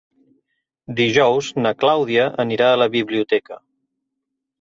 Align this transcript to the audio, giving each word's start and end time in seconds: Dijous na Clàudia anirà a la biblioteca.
Dijous 0.99 1.49
na 1.65 1.73
Clàudia 1.83 2.23
anirà 2.45 2.71
a 2.71 2.79
la 2.85 2.89
biblioteca. 2.97 3.59